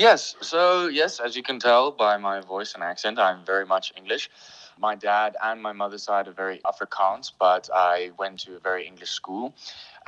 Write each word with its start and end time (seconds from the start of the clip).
Yes. 0.00 0.34
So, 0.40 0.86
yes, 0.86 1.20
as 1.20 1.36
you 1.36 1.42
can 1.42 1.58
tell 1.58 1.90
by 1.90 2.16
my 2.16 2.40
voice 2.40 2.72
and 2.72 2.82
accent, 2.82 3.18
I'm 3.18 3.44
very 3.44 3.66
much 3.66 3.92
English. 3.98 4.30
My 4.78 4.94
dad 4.94 5.36
and 5.44 5.62
my 5.62 5.72
mother's 5.72 6.04
side 6.04 6.26
are 6.26 6.32
very 6.32 6.58
Afrikaans, 6.64 7.32
but 7.38 7.68
I 7.74 8.10
went 8.18 8.40
to 8.44 8.56
a 8.56 8.60
very 8.60 8.86
English 8.86 9.10
school. 9.10 9.54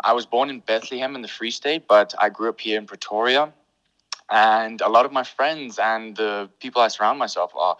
I 0.02 0.14
was 0.14 0.24
born 0.24 0.48
in 0.48 0.60
Bethlehem 0.60 1.14
in 1.14 1.20
the 1.20 1.28
Free 1.28 1.50
State, 1.50 1.86
but 1.86 2.14
I 2.18 2.30
grew 2.30 2.48
up 2.48 2.58
here 2.58 2.78
in 2.78 2.86
Pretoria. 2.86 3.52
And 4.32 4.80
a 4.80 4.88
lot 4.88 5.04
of 5.04 5.12
my 5.12 5.24
friends 5.24 5.78
and 5.78 6.16
the 6.16 6.48
people 6.58 6.80
I 6.80 6.88
surround 6.88 7.18
myself 7.18 7.52
are 7.54 7.76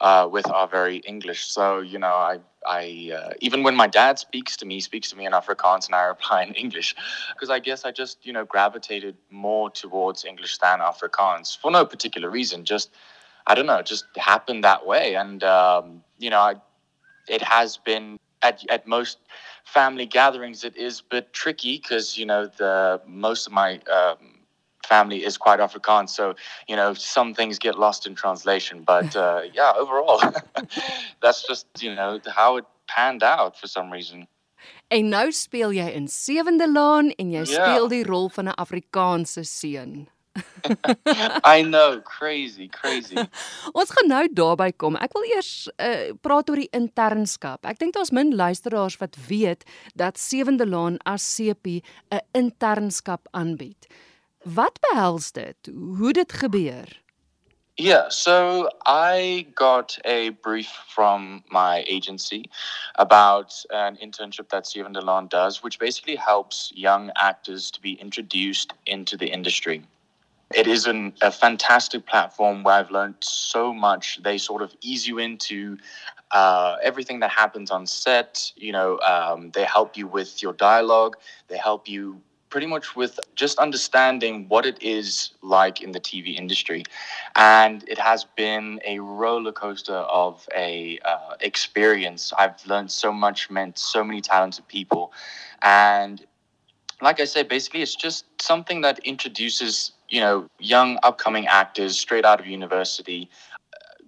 uh, 0.00 0.28
with 0.30 0.48
are 0.50 0.68
very 0.68 0.98
English. 0.98 1.46
So, 1.46 1.80
you 1.80 1.98
know, 1.98 2.14
I, 2.14 2.38
I 2.64 3.10
uh, 3.12 3.30
even 3.40 3.64
when 3.64 3.74
my 3.74 3.88
dad 3.88 4.20
speaks 4.20 4.56
to 4.58 4.66
me, 4.66 4.78
speaks 4.80 5.10
to 5.10 5.16
me 5.16 5.26
in 5.26 5.32
Afrikaans 5.32 5.86
and 5.86 5.96
I 5.96 6.04
reply 6.04 6.44
in 6.44 6.54
English. 6.54 6.94
Because 7.32 7.50
I 7.50 7.58
guess 7.58 7.84
I 7.84 7.90
just, 7.90 8.24
you 8.24 8.32
know, 8.32 8.44
gravitated 8.44 9.16
more 9.30 9.68
towards 9.68 10.24
English 10.24 10.58
than 10.58 10.78
Afrikaans 10.78 11.58
for 11.58 11.72
no 11.72 11.84
particular 11.84 12.30
reason. 12.30 12.64
Just, 12.64 12.90
I 13.48 13.56
don't 13.56 13.66
know, 13.66 13.82
just 13.82 14.04
happened 14.16 14.62
that 14.62 14.86
way. 14.86 15.16
And, 15.16 15.42
um, 15.42 16.04
you 16.18 16.30
know, 16.30 16.38
I, 16.38 16.54
it 17.28 17.42
has 17.42 17.78
been 17.78 18.16
at, 18.42 18.64
at 18.70 18.86
most 18.86 19.18
family 19.64 20.06
gatherings, 20.06 20.62
it 20.62 20.76
is 20.76 21.00
a 21.00 21.04
bit 21.10 21.32
tricky 21.32 21.78
because, 21.78 22.16
you 22.16 22.26
know, 22.26 22.46
the 22.46 23.00
most 23.06 23.48
of 23.48 23.52
my, 23.52 23.80
um, 23.92 24.35
family 24.86 25.24
is 25.24 25.36
quite 25.36 25.60
Afrikaans. 25.60 26.10
So, 26.10 26.34
you 26.68 26.76
know, 26.76 26.94
some 26.94 27.34
things 27.34 27.58
get 27.58 27.78
lost 27.78 28.06
in 28.06 28.14
translation. 28.14 28.82
But 28.82 29.16
uh, 29.16 29.42
yeah, 29.54 29.72
overall, 29.76 30.20
that's 31.22 31.46
just, 31.46 31.66
you 31.80 31.94
know, 31.94 32.20
how 32.26 32.56
it 32.56 32.64
panned 32.86 33.22
out 33.22 33.58
for 33.58 33.68
some 33.68 33.90
reason. 33.90 34.26
En 34.88 35.08
nou 35.10 35.30
speel 35.34 35.72
jy 35.74 35.86
in 35.98 36.06
Sewende 36.10 36.66
Laan 36.70 37.10
en 37.18 37.30
jy 37.30 37.42
yeah. 37.42 37.54
speel 37.54 37.88
die 37.90 38.04
rol 38.06 38.28
van 38.34 38.48
'n 38.50 38.58
Afrikaanse 38.58 39.42
seun. 39.44 40.06
I 41.56 41.62
know, 41.62 42.00
crazy, 42.02 42.68
crazy. 42.68 43.16
ons 43.72 43.90
gaan 43.90 44.08
nou 44.10 44.24
daarby 44.32 44.70
kom. 44.76 44.98
Ek 45.00 45.14
wil 45.16 45.28
eers 45.30 45.50
uh, 45.80 46.12
praat 46.24 46.50
oor 46.50 46.60
die 46.60 46.70
internskap. 46.76 47.64
Ek 47.68 47.80
dink 47.80 47.96
daar's 47.96 48.12
min 48.14 48.34
luisteraars 48.36 48.98
wat 49.00 49.16
weet 49.28 49.64
dat 49.94 50.20
Sewende 50.20 50.66
Laan 50.68 51.00
as 51.04 51.24
CP 51.34 51.80
'n 52.10 52.22
internskap 52.36 53.28
aanbied. 53.32 53.88
Wat 54.54 54.78
behels 54.80 55.32
dit? 55.32 55.56
Hoe 55.98 56.12
dit 56.12 56.32
gebeur? 56.32 57.02
Yeah, 57.74 58.08
so 58.08 58.68
I 58.86 59.46
got 59.54 59.98
a 60.04 60.30
brief 60.30 60.70
from 60.88 61.42
my 61.50 61.84
agency 61.88 62.48
about 62.94 63.64
an 63.70 63.96
internship 63.96 64.48
that 64.50 64.64
Sewende 64.64 65.02
Laan 65.02 65.28
does, 65.28 65.62
which 65.64 65.78
basically 65.78 66.14
helps 66.14 66.72
young 66.74 67.10
actors 67.16 67.70
to 67.72 67.80
be 67.80 67.94
introduced 67.94 68.72
into 68.86 69.16
the 69.16 69.26
industry. 69.26 69.82
It 70.54 70.68
is 70.68 70.86
an, 70.86 71.12
a 71.22 71.32
fantastic 71.32 72.06
platform 72.06 72.62
where 72.62 72.76
I've 72.76 72.92
learned 72.92 73.16
so 73.20 73.74
much. 73.74 74.22
They 74.22 74.38
sort 74.38 74.62
of 74.62 74.72
ease 74.80 75.08
you 75.08 75.18
into 75.18 75.76
uh, 76.30 76.76
everything 76.84 77.18
that 77.20 77.30
happens 77.30 77.72
on 77.72 77.84
set. 77.84 78.52
You 78.54 78.70
know, 78.70 79.00
um, 79.00 79.50
they 79.50 79.64
help 79.64 79.96
you 79.96 80.06
with 80.06 80.40
your 80.40 80.52
dialogue. 80.52 81.16
They 81.48 81.58
help 81.58 81.88
you 81.88 82.22
pretty 82.56 82.66
much 82.66 82.96
with 82.96 83.20
just 83.34 83.58
understanding 83.58 84.46
what 84.48 84.64
it 84.64 84.82
is 84.82 85.32
like 85.42 85.82
in 85.82 85.92
the 85.92 86.00
TV 86.00 86.38
industry, 86.38 86.82
and 87.34 87.86
it 87.86 87.98
has 87.98 88.24
been 88.24 88.80
a 88.86 88.98
roller 88.98 89.52
coaster 89.52 89.92
of 89.92 90.48
a 90.56 90.98
uh, 91.04 91.34
experience. 91.40 92.32
I've 92.38 92.66
learned 92.66 92.90
so 92.90 93.12
much, 93.12 93.50
met 93.50 93.78
so 93.78 94.02
many 94.02 94.22
talented 94.22 94.66
people, 94.68 95.12
and 95.60 96.24
like 97.02 97.20
I 97.20 97.26
said, 97.26 97.46
basically, 97.46 97.82
it's 97.82 97.94
just 97.94 98.24
something 98.40 98.80
that 98.80 99.00
introduces 99.00 99.92
you 100.08 100.22
know 100.22 100.48
young 100.58 100.98
upcoming 101.02 101.46
actors 101.46 101.98
straight 101.98 102.24
out 102.24 102.40
of 102.40 102.46
university 102.46 103.28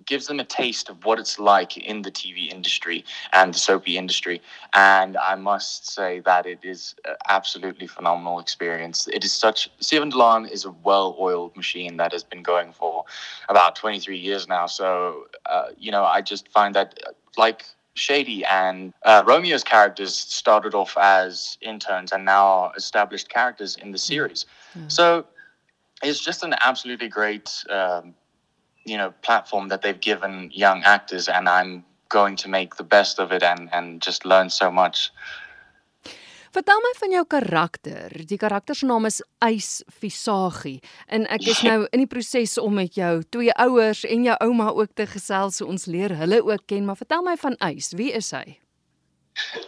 gives 0.09 0.27
them 0.27 0.41
a 0.41 0.45
taste 0.45 0.89
of 0.89 1.05
what 1.05 1.19
it's 1.19 1.39
like 1.39 1.77
in 1.77 2.03
the 2.03 2.11
TV 2.11 2.51
industry 2.51 3.05
and 3.33 3.55
the 3.55 3.59
soapy 3.59 3.97
industry. 3.97 4.41
And 4.73 5.17
I 5.17 5.35
must 5.37 5.93
say 5.93 6.21
that 6.21 6.47
it 6.47 6.61
is 6.63 6.97
absolutely 7.29 7.87
phenomenal 7.87 8.41
experience. 8.41 9.07
It 9.13 9.25
is 9.25 9.33
such, 9.33 9.71
Sewende 9.81 10.15
Laan 10.15 10.51
is 10.51 10.65
a 10.65 10.71
well 10.71 11.15
oiled 11.21 11.55
machine 11.57 11.99
that 11.99 12.13
has 12.13 12.25
been 12.25 12.43
going 12.43 12.73
for 12.73 13.05
about 13.49 13.77
23 13.77 14.17
years 14.17 14.49
now. 14.49 14.67
So, 14.67 15.27
uh, 15.47 15.67
you 15.77 15.93
know, 15.93 16.05
I 16.05 16.23
just 16.23 16.49
find 16.49 16.75
that, 16.75 16.99
like, 17.37 17.65
Shady 17.95 18.45
and 18.45 18.95
uh, 19.05 19.25
Romeo's 19.27 19.65
characters 19.65 20.15
started 20.15 20.73
off 20.75 20.97
as 20.97 21.59
interns 21.61 22.13
and 22.13 22.25
now 22.25 22.47
are 22.47 22.73
established 22.77 23.29
characters 23.29 23.77
in 23.77 23.91
the 23.91 23.99
series. 23.99 24.47
Mm. 24.79 24.91
So 24.91 25.27
it's 26.03 26.21
just 26.21 26.45
an 26.45 26.55
absolutely 26.61 27.09
great 27.09 27.51
um, 27.69 28.15
you 28.89 28.97
know 28.97 29.13
platform 29.23 29.69
that 29.69 29.83
they've 29.83 30.01
given 30.01 30.51
young 30.53 30.83
actors 30.85 31.29
and 31.29 31.49
I'm 31.49 31.85
going 32.09 32.37
to 32.37 32.49
make 32.49 32.77
the 32.77 32.85
best 32.85 33.19
of 33.19 33.33
it 33.33 33.43
and 33.43 33.69
and 33.73 34.03
just 34.03 34.25
learn 34.25 34.51
so 34.51 34.71
much. 34.71 35.13
Vertel 36.53 36.81
my 36.81 36.93
van 36.97 37.13
jou 37.13 37.25
karakter. 37.29 38.25
Die 38.27 38.39
karakter 38.41 38.75
se 38.75 38.87
naam 38.87 39.07
is 39.07 39.21
Ys 39.45 39.83
Visagie 40.01 40.81
en 41.07 41.27
ek 41.29 41.45
is 41.53 41.61
nou 41.69 41.83
in 41.93 42.03
die 42.03 42.09
proses 42.09 42.57
om 42.59 42.75
met 42.81 42.97
jou 42.97 43.21
twee 43.29 43.53
ouers 43.53 44.05
en 44.09 44.25
jou 44.25 44.37
ouma 44.49 44.71
ook 44.73 44.95
te 44.97 45.07
gesels 45.07 45.61
so 45.61 45.69
ons 45.69 45.85
leer 45.87 46.17
hulle 46.17 46.41
ook 46.43 46.65
ken, 46.67 46.89
maar 46.89 46.97
vertel 46.97 47.23
my 47.23 47.37
van 47.37 47.59
Ys. 47.69 47.93
Wie 48.01 48.11
is 48.17 48.33
hy? 48.33 48.59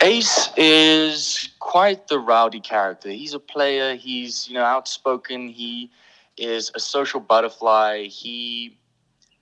Ace 0.03 0.51
is 0.57 1.51
quite 1.61 2.09
the 2.09 2.19
rowdy 2.19 2.61
character. 2.61 3.11
He's 3.11 3.35
a 3.35 3.39
player, 3.39 3.95
he's, 3.95 4.49
you 4.49 4.55
know, 4.55 4.65
outspoken, 4.65 5.49
he 5.49 5.91
is 6.37 6.73
a 6.75 6.81
social 6.81 7.21
butterfly. 7.21 8.09
He 8.09 8.79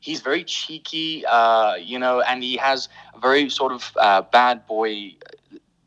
he's 0.01 0.21
very 0.21 0.45
cheeky, 0.45 1.25
uh, 1.27 1.75
you 1.75 1.99
know, 1.99 2.21
and 2.21 2.43
he 2.43 2.57
has 2.57 2.89
a 3.15 3.19
very 3.19 3.49
sort 3.49 3.73
of 3.73 3.93
uh, 3.99 4.23
bad 4.23 4.67
boy, 4.67 5.15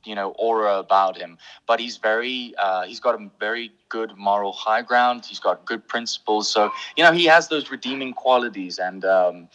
you 0.03 0.15
know, 0.15 0.31
aura 0.37 0.77
about 0.79 1.17
him. 1.17 1.37
But 1.67 1.79
he's 1.79 1.97
very, 1.97 2.53
uh, 2.57 2.83
he's 2.83 2.99
got 2.99 3.15
a 3.15 3.29
very 3.39 3.71
good 3.89 4.17
moral 4.17 4.51
high 4.53 4.81
ground. 4.81 5.25
He's 5.25 5.39
got 5.39 5.65
good 5.65 5.87
principles. 5.87 6.49
So, 6.51 6.71
you 6.95 7.03
know, 7.03 7.11
he 7.11 7.25
has 7.25 7.47
those 7.47 7.71
redeeming 7.71 8.13
qualities. 8.13 8.79
And 8.79 9.05
um, 9.05 9.49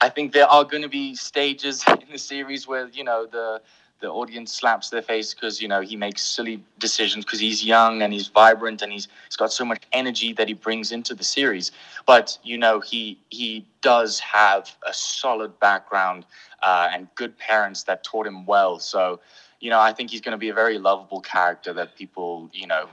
I 0.00 0.08
think 0.08 0.32
there 0.32 0.46
are 0.46 0.64
going 0.64 0.82
to 0.82 0.88
be 0.88 1.14
stages 1.14 1.84
in 1.88 2.10
the 2.10 2.18
series 2.18 2.66
where, 2.66 2.88
you 2.88 3.04
know, 3.04 3.26
the, 3.26 3.60
the 4.00 4.08
audience 4.08 4.52
slaps 4.52 4.90
their 4.90 5.02
face 5.02 5.32
because 5.32 5.60
you 5.60 5.68
know 5.68 5.80
he 5.80 5.96
makes 5.96 6.22
silly 6.22 6.62
decisions 6.78 7.24
because 7.24 7.40
he's 7.40 7.64
young 7.64 8.02
and 8.02 8.12
he's 8.12 8.28
vibrant 8.28 8.82
and 8.82 8.92
he's 8.92 9.08
he's 9.26 9.36
got 9.36 9.52
so 9.52 9.64
much 9.64 9.82
energy 9.92 10.32
that 10.34 10.48
he 10.48 10.54
brings 10.54 10.92
into 10.92 11.14
the 11.14 11.24
series. 11.24 11.72
But 12.06 12.38
you 12.42 12.58
know 12.58 12.80
he 12.80 13.18
he 13.30 13.64
does 13.80 14.20
have 14.20 14.76
a 14.86 14.92
solid 14.92 15.58
background 15.60 16.26
uh, 16.62 16.88
and 16.92 17.08
good 17.14 17.38
parents 17.38 17.84
that 17.84 18.04
taught 18.04 18.26
him 18.26 18.44
well. 18.46 18.78
So 18.78 19.20
you 19.60 19.70
know 19.70 19.80
I 19.80 19.92
think 19.92 20.10
he's 20.10 20.20
going 20.20 20.32
to 20.32 20.38
be 20.38 20.50
a 20.50 20.54
very 20.54 20.78
lovable 20.78 21.20
character 21.20 21.72
that 21.72 21.96
people 21.96 22.50
you 22.52 22.66
know 22.66 22.88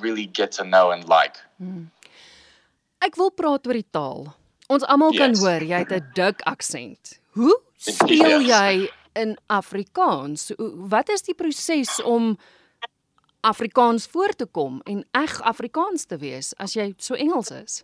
really 0.00 0.26
get 0.26 0.52
to 0.52 0.64
know 0.64 0.90
and 0.90 1.08
like. 1.08 1.36
Mm. 1.62 1.86
Ek 3.00 3.16
wil 3.16 3.30
praat 3.30 3.66
oor 3.66 3.78
die 3.78 3.86
taal. 3.94 4.34
Ons 4.68 4.84
almal 4.90 5.14
yes. 5.14 5.20
kan 5.22 5.36
hoor 5.38 5.62
jy 5.62 5.78
het 5.84 5.92
'n 5.94 6.06
dik 6.18 6.42
aksent. 6.50 7.18
Hoe 7.38 7.54
speel 7.78 8.42
jy 8.42 8.90
in 9.18 9.34
Afrikaans. 9.46 10.52
Wat 10.94 11.10
is 11.10 11.26
die 11.26 11.34
proses 11.34 11.98
om 12.02 12.36
Afrikaans 13.40 14.06
voor 14.06 14.34
te 14.36 14.46
kom 14.46 14.80
en 14.84 15.04
eg 15.10 15.40
Afrikaans 15.42 16.04
te 16.04 16.18
wees 16.18 16.54
as 16.56 16.74
jy 16.78 16.92
so 16.96 17.14
Engels 17.14 17.50
is? 17.50 17.82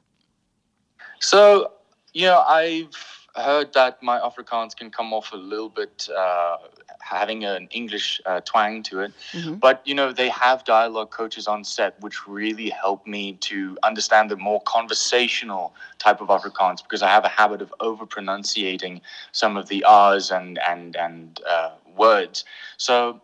So, 1.18 1.70
you 2.12 2.30
know, 2.30 2.42
I've 2.46 3.23
heard 3.42 3.72
that 3.72 4.02
my 4.02 4.18
Afrikaans 4.18 4.76
can 4.76 4.90
come 4.90 5.12
off 5.12 5.32
a 5.32 5.36
little 5.36 5.68
bit 5.68 6.08
uh, 6.16 6.58
having 7.00 7.44
an 7.44 7.68
English 7.70 8.20
uh, 8.26 8.40
twang 8.40 8.82
to 8.84 9.00
it. 9.00 9.12
Mm-hmm. 9.32 9.54
But, 9.54 9.82
you 9.84 9.94
know, 9.94 10.12
they 10.12 10.28
have 10.28 10.64
dialogue 10.64 11.10
coaches 11.10 11.48
on 11.48 11.64
set, 11.64 12.00
which 12.00 12.26
really 12.28 12.70
help 12.70 13.06
me 13.06 13.34
to 13.40 13.76
understand 13.82 14.30
the 14.30 14.36
more 14.36 14.60
conversational 14.62 15.74
type 15.98 16.20
of 16.20 16.28
Afrikaans 16.28 16.82
because 16.82 17.02
I 17.02 17.08
have 17.08 17.24
a 17.24 17.28
habit 17.28 17.60
of 17.60 17.74
over 17.80 18.06
pronunciating 18.06 19.00
some 19.32 19.56
of 19.56 19.68
the 19.68 19.82
R's 19.84 20.30
and, 20.30 20.58
and, 20.66 20.96
and 20.96 21.40
uh, 21.48 21.70
words. 21.96 22.44
So, 22.76 23.20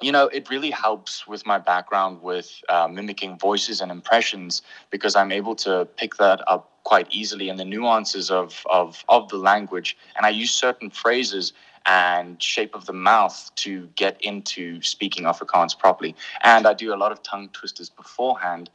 you 0.00 0.12
know, 0.12 0.26
it 0.28 0.50
really 0.50 0.70
helps 0.70 1.26
with 1.26 1.46
my 1.46 1.58
background 1.58 2.22
with 2.22 2.60
uh, 2.68 2.88
mimicking 2.88 3.38
voices 3.38 3.80
and 3.80 3.90
impressions 3.90 4.62
because 4.90 5.16
I'm 5.16 5.32
able 5.32 5.54
to 5.56 5.86
pick 5.96 6.16
that 6.16 6.46
up 6.48 6.71
quite 6.84 7.06
easily 7.10 7.48
in 7.48 7.56
the 7.56 7.64
nuances 7.64 8.30
of, 8.30 8.64
of, 8.70 9.04
of 9.08 9.28
the 9.28 9.36
language. 9.36 9.96
And 10.16 10.26
I 10.26 10.30
use 10.30 10.50
certain 10.50 10.90
phrases 10.90 11.52
and 11.86 12.40
shape 12.42 12.74
of 12.74 12.86
the 12.86 12.92
mouth 12.92 13.50
to 13.56 13.88
get 13.96 14.20
into 14.20 14.80
speaking 14.82 15.24
Afrikaans 15.24 15.76
properly. 15.78 16.14
And 16.42 16.66
I 16.66 16.74
do 16.74 16.94
a 16.94 16.96
lot 16.96 17.12
of 17.12 17.22
tongue 17.22 17.48
twisters 17.52 17.90
beforehand 17.90 18.70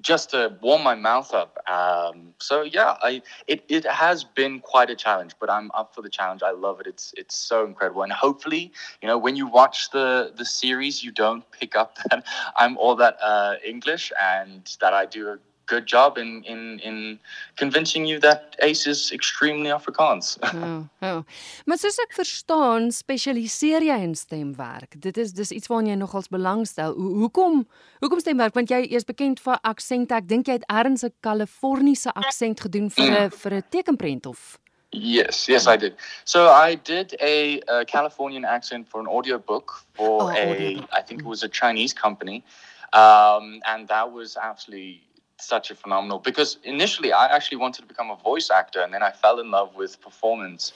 just 0.00 0.30
to 0.30 0.56
warm 0.60 0.82
my 0.82 0.94
mouth 0.94 1.32
up. 1.32 1.58
Um, 1.68 2.34
so 2.38 2.62
yeah, 2.62 2.96
I 3.02 3.22
it, 3.46 3.64
it 3.68 3.86
has 3.86 4.24
been 4.24 4.60
quite 4.60 4.90
a 4.90 4.96
challenge, 4.96 5.34
but 5.38 5.50
I'm 5.50 5.70
up 5.74 5.94
for 5.94 6.02
the 6.02 6.08
challenge. 6.08 6.42
I 6.42 6.50
love 6.50 6.80
it. 6.80 6.86
It's 6.86 7.14
it's 7.16 7.36
so 7.36 7.64
incredible, 7.64 8.02
and 8.02 8.12
hopefully, 8.12 8.72
you 9.00 9.08
know, 9.08 9.18
when 9.18 9.36
you 9.36 9.46
watch 9.46 9.90
the 9.90 10.32
the 10.36 10.44
series, 10.44 11.04
you 11.04 11.12
don't 11.12 11.48
pick 11.52 11.76
up 11.76 11.98
that 12.10 12.24
I'm 12.56 12.76
all 12.78 12.96
that 12.96 13.16
uh, 13.22 13.54
English 13.64 14.12
and 14.20 14.76
that 14.80 14.92
I 14.92 15.06
do 15.06 15.38
good 15.66 15.86
job 15.86 16.18
in 16.18 16.42
in 16.44 16.78
in 16.82 17.20
convincing 17.56 18.06
you 18.06 18.18
that 18.20 18.56
Ace 18.62 18.86
is 18.86 19.12
extremely 19.12 19.70
Afrikaans. 19.70 20.38
oh, 20.42 20.84
oh. 21.08 21.22
Maar 21.64 21.78
soos 21.78 21.98
ek 22.02 22.16
verstaan, 22.16 22.90
spesialiseer 22.92 23.84
jy 23.86 23.98
in 24.02 24.14
stemwerk. 24.14 24.98
Dit 25.00 25.16
is 25.16 25.32
dis 25.32 25.50
iets 25.50 25.70
waarna 25.72 25.94
jy 25.94 25.98
nogals 26.00 26.30
belangstel. 26.32 26.96
Ho 26.96 27.12
hoekom 27.24 27.62
hoekom 28.00 28.20
stemwerk? 28.20 28.54
Want 28.54 28.70
jy 28.70 28.82
is 28.90 29.06
bekend 29.08 29.40
vir 29.40 29.60
aksente. 29.62 30.18
Ek 30.18 30.28
dink 30.28 30.50
jy 30.50 30.60
het 30.60 30.66
erns 30.70 31.04
'n 31.04 31.14
Kaliforniese 31.20 32.12
aksent 32.14 32.60
gedoen 32.60 32.90
vir 32.90 33.10
'n 33.10 33.28
mm. 33.28 33.38
vir 33.42 33.54
'n 33.54 33.64
tekenprent 33.70 34.26
of 34.26 34.58
Yes, 34.92 35.48
yes, 35.48 35.66
I 35.66 35.78
did. 35.78 35.96
So 36.26 36.50
I 36.50 36.74
did 36.74 37.16
a, 37.18 37.60
a 37.60 37.84
Californian 37.86 38.44
accent 38.44 38.86
for 38.86 39.00
an 39.00 39.06
audio 39.06 39.38
book 39.38 39.82
for 39.94 40.24
oh, 40.24 40.30
a, 40.30 40.86
I 40.92 41.00
think 41.00 41.20
it 41.20 41.26
was 41.26 41.42
a 41.42 41.48
Chinese 41.48 41.94
company, 41.94 42.44
um, 42.92 43.62
and 43.66 43.88
that 43.88 44.12
was 44.12 44.36
absolutely 44.36 45.02
such 45.42 45.70
a 45.70 45.74
phenomenal 45.74 46.18
because 46.18 46.58
initially 46.64 47.12
I 47.12 47.26
actually 47.26 47.58
wanted 47.58 47.82
to 47.82 47.88
become 47.88 48.10
a 48.10 48.16
voice 48.16 48.50
actor 48.50 48.80
and 48.80 48.92
then 48.92 49.02
I 49.02 49.10
fell 49.10 49.40
in 49.40 49.50
love 49.50 49.74
with 49.74 50.00
performance. 50.00 50.72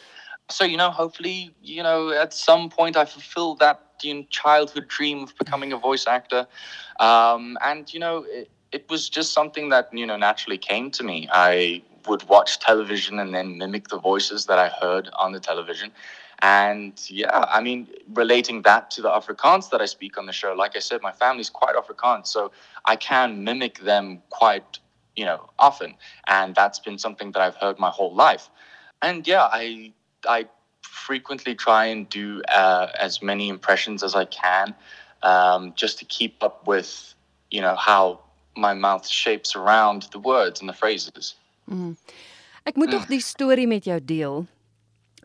So, 0.49 0.65
you 0.65 0.77
know, 0.77 0.91
hopefully, 0.91 1.55
you 1.63 1.83
know, 1.83 2.11
at 2.11 2.33
some 2.33 2.71
point 2.71 2.97
I 2.97 3.05
fulfilled 3.05 3.59
that 3.61 3.81
you 4.03 4.15
know, 4.15 4.27
childhood 4.31 4.89
dream 4.89 5.25
of 5.25 5.37
becoming 5.39 5.73
a 5.73 5.77
voice 5.77 6.07
actor. 6.07 6.47
Um, 7.01 7.59
and, 7.65 7.93
you 7.93 8.01
know, 8.01 8.25
it, 8.29 8.51
it 8.73 8.89
was 8.91 9.09
just 9.09 9.33
something 9.33 9.71
that, 9.71 9.89
you 9.93 10.07
know, 10.07 10.17
naturally 10.17 10.59
came 10.59 10.91
to 10.93 11.03
me. 11.03 11.29
I 11.33 11.83
would 12.07 12.29
watch 12.29 12.61
television 12.61 13.19
and 13.19 13.35
then 13.35 13.59
mimic 13.59 13.89
the 13.89 13.99
voices 13.99 14.47
that 14.47 14.59
I 14.59 14.69
heard 14.69 15.09
on 15.19 15.33
the 15.33 15.41
television. 15.41 15.91
And 16.43 16.93
yeah, 17.09 17.45
I 17.49 17.61
mean, 17.63 17.89
relating 18.13 18.63
that 18.63 18.91
to 18.93 19.03
the 19.03 19.09
Afrikaans 19.09 19.71
that 19.71 19.81
I 19.81 19.87
speak 19.87 20.19
on 20.19 20.27
the 20.27 20.33
show, 20.33 20.53
like 20.53 20.77
I 20.77 20.81
said, 20.81 21.01
my 21.03 21.13
family's 21.13 21.51
quite 21.51 21.75
Afrikaans, 21.77 22.27
so 22.27 22.53
I 22.85 22.97
can 22.97 23.43
mimic 23.43 23.79
them 23.81 24.23
quite, 24.29 24.79
you 25.15 25.25
know, 25.25 25.49
often. 25.59 25.95
And 26.27 26.55
that's 26.55 26.79
been 26.79 26.99
something 26.99 27.33
that 27.33 27.41
I've 27.41 27.57
heard 27.57 27.79
my 27.79 27.91
whole 27.91 28.15
life. 28.15 28.51
And 29.01 29.27
yeah, 29.27 29.49
I 29.51 29.93
I 30.29 30.47
frequently 30.83 31.55
try 31.55 31.87
and 31.87 32.09
do 32.09 32.43
uh, 32.49 32.89
as 32.99 33.23
many 33.23 33.49
impressions 33.49 34.03
as 34.03 34.15
I 34.15 34.27
can, 34.27 34.75
um, 35.23 35.73
just 35.75 35.99
to 35.99 36.05
keep 36.05 36.43
up 36.43 36.67
with, 36.67 37.15
you 37.51 37.61
know, 37.61 37.77
how 37.77 38.21
my 38.57 38.75
mouth 38.75 39.07
shapes 39.07 39.55
around 39.55 40.09
the 40.13 40.19
words 40.19 40.61
and 40.61 40.69
the 40.69 40.73
phrases. 40.73 41.35
Mm. 41.71 41.97
Ek 42.67 42.77
moet 42.77 42.89
mm. 42.89 42.93
tog 42.93 43.09
die 43.09 43.21
storie 43.21 43.67
met 43.67 43.85
jou 43.85 44.01
deel. 44.05 44.47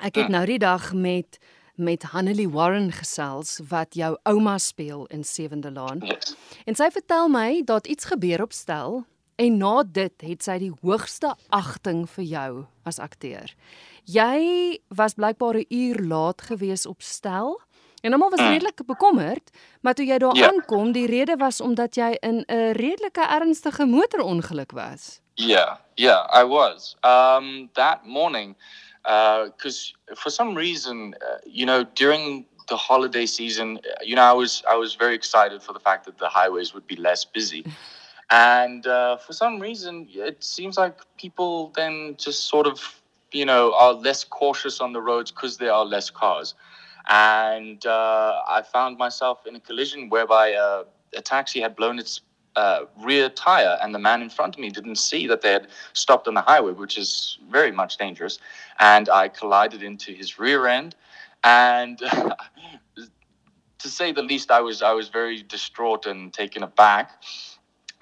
Ek 0.01 0.15
het 0.15 0.27
mm. 0.27 0.33
nou 0.33 0.45
die 0.49 0.59
dag 0.59 0.93
met 0.93 1.37
met 1.75 2.03
Hanelie 2.03 2.49
Warren 2.49 2.91
gesels 2.93 3.59
wat 3.69 3.95
jou 3.97 4.11
ouma 4.29 4.57
speel 4.57 5.05
in 5.09 5.23
Sewende 5.23 5.71
Laan. 5.71 6.01
Yes. 6.05 6.35
En 6.65 6.75
sy 6.77 6.89
vertel 6.93 7.29
my 7.31 7.61
dat 7.65 7.87
iets 7.87 8.05
gebeur 8.05 8.41
op 8.43 8.53
stel 8.53 9.01
en 9.41 9.57
na 9.57 9.81
dit 9.85 10.25
het 10.25 10.43
sy 10.45 10.57
die 10.61 10.73
hoogste 10.81 11.31
agting 11.49 12.03
vir 12.09 12.25
jou 12.27 12.51
as 12.85 12.99
akteur. 13.01 13.53
Jy 14.05 14.81
was 14.89 15.17
blykbaar 15.17 15.61
'n 15.61 15.65
uur 15.69 16.01
laat 16.05 16.41
gewees 16.41 16.85
op 16.85 17.01
stel. 17.01 17.61
En 18.01 18.13
almal 18.13 18.29
was 18.29 18.41
mm. 18.41 18.49
redelik 18.49 18.85
bekommerd, 18.85 19.49
maar 19.81 19.93
toe 19.93 20.05
jy 20.05 20.17
daar. 20.17 20.35
Ja. 20.35 20.49
aankom, 20.49 20.91
die 20.91 21.05
rede 21.05 21.37
was 21.37 21.61
omdat 21.61 21.95
jy 21.95 22.17
in 22.19 22.43
'n 22.47 22.71
redelike 22.73 23.21
ernstige 23.21 23.85
motorongeluk 23.85 24.71
was. 24.71 25.21
Yeah, 25.35 25.77
yeah, 25.95 26.27
I 26.43 26.43
was. 26.45 26.95
Um, 27.01 27.69
that 27.73 28.05
morning, 28.05 28.55
because 29.03 29.93
uh, 30.11 30.15
for 30.15 30.29
some 30.29 30.55
reason, 30.55 31.15
uh, 31.21 31.37
you 31.45 31.65
know, 31.65 31.83
during 31.95 32.45
the 32.69 32.77
holiday 32.77 33.25
season, 33.25 33.77
uh, 33.77 34.03
you 34.03 34.15
know, 34.15 34.23
I 34.23 34.33
was 34.33 34.63
I 34.69 34.75
was 34.75 34.95
very 34.95 35.15
excited 35.15 35.61
for 35.63 35.73
the 35.73 35.79
fact 35.79 36.05
that 36.05 36.17
the 36.17 36.29
highways 36.29 36.73
would 36.73 36.87
be 36.87 36.95
less 36.95 37.25
busy, 37.25 37.65
and 38.29 38.85
uh, 38.85 39.17
for 39.17 39.33
some 39.33 39.59
reason, 39.59 40.07
it 40.13 40.43
seems 40.43 40.77
like 40.77 40.99
people 41.17 41.71
then 41.75 42.15
just 42.17 42.47
sort 42.47 42.67
of, 42.67 43.01
you 43.31 43.45
know, 43.45 43.73
are 43.73 43.93
less 43.93 44.23
cautious 44.23 44.79
on 44.79 44.93
the 44.93 45.01
roads 45.01 45.31
because 45.31 45.57
there 45.57 45.73
are 45.73 45.85
less 45.85 46.09
cars, 46.09 46.53
and 47.09 47.85
uh, 47.85 48.41
I 48.47 48.61
found 48.61 48.97
myself 48.97 49.45
in 49.47 49.55
a 49.55 49.59
collision 49.59 50.09
whereby 50.09 50.49
a 50.49 51.21
taxi 51.21 51.59
had 51.59 51.75
blown 51.75 51.99
its 51.99 52.21
uh, 52.55 52.81
rear 52.99 53.29
tire, 53.29 53.77
and 53.81 53.93
the 53.93 53.99
man 53.99 54.21
in 54.21 54.29
front 54.29 54.55
of 54.55 54.59
me 54.59 54.69
didn't 54.69 54.97
see 54.97 55.27
that 55.27 55.41
they 55.41 55.51
had 55.51 55.67
stopped 55.93 56.27
on 56.27 56.33
the 56.33 56.41
highway, 56.41 56.73
which 56.73 56.97
is 56.97 57.37
very 57.49 57.71
much 57.71 57.97
dangerous. 57.97 58.39
And 58.79 59.09
I 59.09 59.27
collided 59.27 59.83
into 59.83 60.11
his 60.11 60.39
rear 60.39 60.67
end, 60.67 60.95
and 61.43 61.97
to 63.81 63.87
say 63.87 64.11
the 64.11 64.21
least, 64.21 64.51
I 64.51 64.61
was 64.61 64.81
I 64.81 64.91
was 64.93 65.09
very 65.09 65.41
distraught 65.43 66.05
and 66.05 66.33
taken 66.33 66.63
aback. 66.63 67.23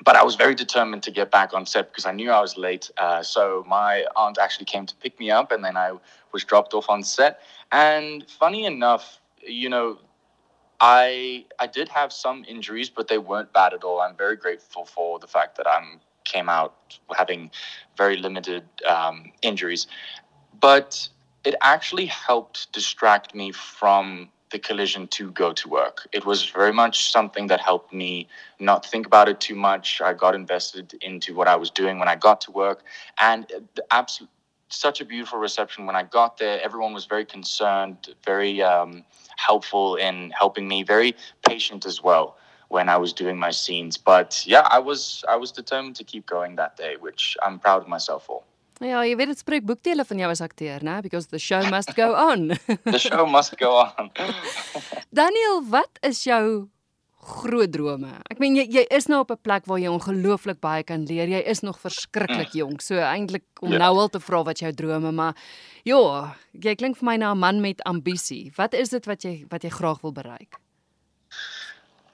But 0.06 0.16
I 0.16 0.24
was 0.24 0.36
very 0.36 0.56
determined 0.56 1.04
to 1.04 1.12
get 1.12 1.30
back 1.30 1.54
on 1.54 1.66
set 1.66 1.92
because 1.92 2.06
I 2.06 2.14
knew 2.14 2.32
I 2.32 2.40
was 2.40 2.56
late. 2.56 2.90
Uh, 2.98 3.22
so 3.22 3.66
my 3.68 4.06
aunt 4.16 4.38
actually 4.38 4.66
came 4.66 4.86
to 4.86 4.96
pick 4.96 5.20
me 5.20 5.30
up, 5.30 5.52
and 5.52 5.64
then 5.64 5.76
I 5.76 5.92
was 6.32 6.46
dropped 6.46 6.74
off 6.74 6.90
on 6.90 7.04
set. 7.04 7.42
And 7.74 8.26
funny 8.30 8.64
enough, 8.66 9.20
you 9.46 9.68
know, 9.68 10.00
I 10.80 11.46
I 11.60 11.68
did 11.68 11.90
have 11.90 12.14
some 12.14 12.46
injuries, 12.48 12.90
but 12.90 13.08
they 13.08 13.18
weren't 13.18 13.52
bad 13.54 13.74
at 13.74 13.84
all. 13.84 14.02
I'm 14.02 14.16
very 14.16 14.36
grateful 14.36 14.86
for 14.86 15.20
the 15.20 15.28
fact 15.28 15.58
that 15.58 15.68
I'm 15.68 16.00
came 16.24 16.50
out 16.50 17.00
having 17.18 17.50
very 17.98 18.16
limited 18.18 18.64
um, 18.88 19.32
injuries, 19.42 19.88
but 20.60 21.10
it 21.44 21.56
actually 21.62 22.06
helped 22.06 22.72
distract 22.72 23.34
me 23.34 23.52
from 23.52 24.30
the 24.52 24.60
collision 24.60 25.08
to 25.08 25.32
go 25.32 25.54
to 25.54 25.70
work. 25.70 26.08
It 26.12 26.26
was 26.26 26.50
very 26.50 26.74
much 26.74 27.12
something 27.12 27.48
that 27.48 27.62
helped 27.62 27.94
me 27.94 28.28
not 28.60 28.86
think 28.86 29.06
about 29.06 29.30
it 29.30 29.40
too 29.40 29.56
much. 29.56 30.02
I 30.02 30.14
got 30.14 30.36
invested 30.36 30.96
into 31.02 31.36
what 31.36 31.48
I 31.48 31.56
was 31.56 31.70
doing 31.70 32.00
when 32.00 32.08
I 32.08 32.16
got 32.16 32.42
to 32.42 32.52
work, 32.52 32.84
and 33.20 33.48
the 33.76 33.86
absolute 33.92 34.30
such 34.70 35.02
a 35.02 35.06
beautiful 35.06 35.40
reception 35.40 35.86
when 35.86 35.96
I 35.96 36.04
got 36.04 36.38
there. 36.38 36.62
Everyone 36.62 36.94
was 36.94 37.06
very 37.06 37.26
concerned, 37.26 38.16
very 38.26 38.62
um, 38.62 39.04
helpful 39.38 39.96
in 39.96 40.32
helping 40.32 40.68
me, 40.68 40.84
very 40.84 41.16
patient 41.48 41.86
as 41.86 42.02
well 42.04 42.38
when 42.70 42.88
I 42.88 42.98
was 42.98 43.14
doing 43.14 43.38
my 43.38 43.52
scenes. 43.52 43.98
But 43.98 44.44
yeah, 44.46 44.68
I 44.70 44.80
was 44.80 45.24
I 45.28 45.36
was 45.36 45.52
determined 45.52 45.96
to 45.98 46.04
keep 46.04 46.26
going 46.26 46.56
that 46.56 46.78
day, 46.78 46.96
which 47.00 47.36
I'm 47.44 47.60
proud 47.60 47.82
of 47.82 47.88
myself 47.88 48.26
for. 48.26 48.44
Ja, 48.80 49.02
jy 49.04 49.16
weet 49.20 49.28
dit 49.28 49.40
spreek 49.42 49.66
boekdele 49.68 50.06
van 50.08 50.22
jou 50.22 50.30
as 50.32 50.40
akteur, 50.42 50.84
né? 50.88 51.02
Because 51.04 51.28
the 51.28 51.40
show 51.40 51.60
must 51.68 51.92
go 51.98 52.14
on. 52.16 52.56
the 52.86 53.00
show 53.00 53.26
must 53.26 53.58
go 53.60 53.76
on. 53.76 54.08
Daniel, 55.20 55.60
wat 55.68 56.00
is 56.00 56.24
jou 56.24 56.70
groot 57.20 57.72
drome. 57.72 58.12
Ek 58.32 58.40
meen 58.40 58.56
jy 58.56 58.66
jy 58.72 58.84
is 58.96 59.08
nou 59.12 59.20
op 59.22 59.32
'n 59.32 59.42
plek 59.44 59.66
waar 59.66 59.80
jy 59.80 59.92
ongelooflik 59.92 60.60
baie 60.60 60.84
kan 60.84 61.06
leer. 61.06 61.28
Jy 61.28 61.42
is 61.46 61.62
nog 61.62 61.80
verskriklik 61.80 62.54
mm. 62.54 62.60
jonk. 62.60 62.82
So 62.82 62.96
eintlik 62.96 63.44
om 63.62 63.72
ja. 63.72 63.78
nou 63.78 63.98
al 63.98 64.10
te 64.10 64.20
vra 64.20 64.44
wat 64.44 64.60
jou 64.60 64.72
drome, 64.74 65.12
maar 65.12 65.36
ja, 65.84 66.36
jy 66.54 66.76
klink 66.76 66.98
vir 66.98 67.06
my 67.06 67.18
na 67.18 67.32
'n 67.34 67.40
man 67.40 67.62
met 67.62 67.84
ambisie. 67.84 68.52
Wat 68.56 68.74
is 68.74 68.90
dit 68.90 69.06
wat 69.06 69.24
jy 69.24 69.46
wat 69.50 69.64
jy 69.64 69.70
graag 69.70 70.02
wil 70.02 70.12
bereik? 70.12 70.60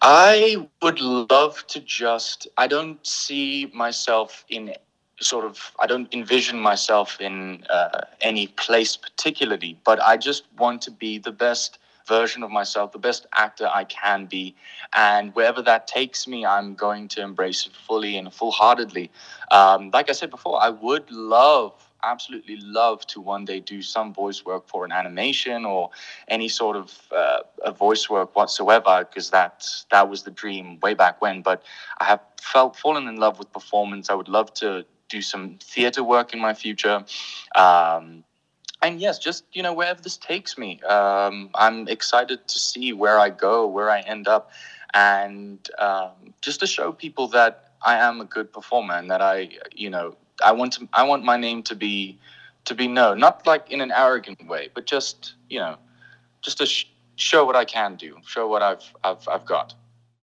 I 0.01 0.57
would 0.81 0.99
love 0.99 1.65
to 1.67 1.79
just 1.79 2.47
I 2.57 2.67
don't 2.67 2.99
see 3.07 3.71
myself 3.73 4.43
in 4.47 4.75
sort 5.19 5.45
of 5.45 5.71
I 5.79 5.87
don't 5.87 6.13
envision 6.13 6.59
myself 6.59 7.19
in 7.19 7.63
uh, 7.69 8.01
any 8.21 8.47
place 8.47 8.97
particularly, 8.97 9.77
but 9.83 9.99
I 10.01 10.17
just 10.17 10.43
want 10.57 10.81
to 10.83 10.91
be 10.91 11.17
the 11.19 11.31
best 11.31 11.79
version 12.07 12.43
of 12.43 12.51
myself, 12.51 12.91
the 12.91 12.99
best 12.99 13.25
actor 13.35 13.69
I 13.73 13.83
can 13.85 14.25
be. 14.25 14.55
And 14.93 15.33
wherever 15.35 15.61
that 15.63 15.87
takes 15.87 16.27
me, 16.27 16.45
I'm 16.45 16.75
going 16.75 17.07
to 17.09 17.21
embrace 17.21 17.65
it 17.65 17.73
fully 17.75 18.17
and 18.17 18.33
full 18.33 18.51
heartedly. 18.51 19.11
Um, 19.51 19.91
like 19.93 20.09
I 20.09 20.13
said 20.13 20.29
before, 20.29 20.61
I 20.61 20.69
would 20.69 21.09
love, 21.11 21.73
absolutely 22.03 22.57
love 22.57 23.05
to 23.07 23.21
one 23.21 23.45
day 23.45 23.59
do 23.59 23.81
some 23.81 24.13
voice 24.13 24.45
work 24.45 24.67
for 24.67 24.85
an 24.85 24.91
animation 24.91 25.65
or 25.65 25.89
any 26.27 26.47
sort 26.47 26.75
of 26.77 26.93
uh, 27.11 27.39
a 27.63 27.71
voice 27.71 28.09
work 28.09 28.35
whatsoever, 28.35 29.05
because 29.07 29.31
that, 29.31 29.65
that 29.91 30.09
was 30.09 30.23
the 30.23 30.31
dream 30.31 30.79
way 30.81 30.93
back 30.93 31.21
when. 31.21 31.41
But 31.41 31.63
I 31.99 32.05
have 32.05 32.21
felt 32.39 32.75
fallen 32.75 33.07
in 33.07 33.17
love 33.17 33.39
with 33.39 33.51
performance. 33.51 34.09
I 34.09 34.13
would 34.13 34.29
love 34.29 34.53
to 34.55 34.85
do 35.09 35.21
some 35.21 35.57
theater 35.61 36.03
work 36.03 36.33
in 36.33 36.39
my 36.39 36.53
future. 36.53 37.03
Um, 37.55 38.23
and 38.85 39.01
yes, 39.01 39.17
just 39.17 39.45
you 39.51 39.63
know 39.63 39.73
wherever 39.73 40.01
this 40.01 40.17
takes 40.17 40.57
me, 40.57 40.79
um, 40.83 41.49
I'm 41.55 41.87
excited 41.87 42.47
to 42.47 42.59
see 42.59 42.93
where 42.93 43.17
I 43.19 43.29
go, 43.29 43.67
where 43.67 43.89
I 43.89 44.01
end 44.01 44.27
up, 44.27 44.51
and 44.93 45.59
um, 45.79 46.11
just 46.41 46.59
to 46.59 46.67
show 46.67 46.91
people 46.91 47.27
that 47.29 47.71
I 47.81 47.97
am 47.97 48.21
a 48.21 48.25
good 48.25 48.53
performer 48.53 48.93
and 48.93 49.09
that 49.09 49.21
I, 49.21 49.49
you 49.73 49.89
know, 49.89 50.15
I 50.43 50.51
want 50.51 50.73
to, 50.73 50.87
I 50.93 51.03
want 51.03 51.23
my 51.23 51.37
name 51.37 51.63
to 51.63 51.75
be, 51.75 52.19
to 52.65 52.75
be 52.75 52.87
known, 52.87 53.19
not 53.19 53.47
like 53.47 53.71
in 53.71 53.81
an 53.81 53.91
arrogant 53.91 54.45
way, 54.47 54.69
but 54.75 54.85
just 54.85 55.33
you 55.49 55.59
know, 55.59 55.77
just 56.43 56.59
to 56.59 56.67
sh- 56.67 56.85
show 57.15 57.43
what 57.43 57.55
I 57.55 57.65
can 57.65 57.95
do, 57.95 58.17
show 58.25 58.47
what 58.47 58.61
I've, 58.61 58.85
I've, 59.03 59.27
I've 59.27 59.45
got. 59.45 59.73